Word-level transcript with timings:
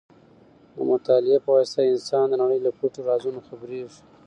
د 0.75 0.77
مطالعې 0.91 1.37
په 1.45 1.49
واسطه 1.55 1.81
انسان 1.93 2.25
د 2.29 2.33
نړۍ 2.41 2.59
له 2.65 2.71
پټو 2.77 3.01
رازونو 3.09 3.39
خبرېږي. 3.47 4.01